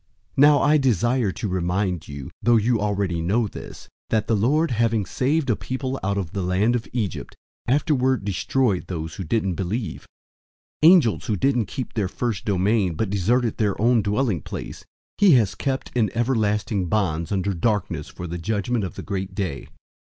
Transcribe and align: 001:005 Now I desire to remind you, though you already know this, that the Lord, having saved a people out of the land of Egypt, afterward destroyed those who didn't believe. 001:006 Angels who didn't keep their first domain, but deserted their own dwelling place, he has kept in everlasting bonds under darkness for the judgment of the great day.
001:005 0.35 0.37
Now 0.37 0.59
I 0.63 0.77
desire 0.79 1.31
to 1.33 1.47
remind 1.47 2.07
you, 2.07 2.31
though 2.41 2.55
you 2.57 2.79
already 2.81 3.21
know 3.21 3.45
this, 3.47 3.87
that 4.09 4.25
the 4.25 4.35
Lord, 4.35 4.71
having 4.71 5.05
saved 5.05 5.47
a 5.51 5.55
people 5.55 5.99
out 6.03 6.17
of 6.17 6.31
the 6.31 6.41
land 6.41 6.75
of 6.75 6.87
Egypt, 6.91 7.35
afterward 7.67 8.25
destroyed 8.25 8.87
those 8.87 9.13
who 9.17 9.23
didn't 9.23 9.53
believe. 9.53 10.07
001:006 10.83 10.89
Angels 10.91 11.25
who 11.27 11.35
didn't 11.35 11.67
keep 11.67 11.93
their 11.93 12.07
first 12.07 12.45
domain, 12.45 12.95
but 12.95 13.11
deserted 13.11 13.57
their 13.57 13.79
own 13.79 14.01
dwelling 14.01 14.41
place, 14.41 14.83
he 15.19 15.33
has 15.35 15.53
kept 15.53 15.91
in 15.93 16.09
everlasting 16.17 16.87
bonds 16.87 17.31
under 17.31 17.53
darkness 17.53 18.07
for 18.07 18.25
the 18.25 18.39
judgment 18.39 18.83
of 18.83 18.95
the 18.95 19.03
great 19.03 19.35
day. 19.35 19.67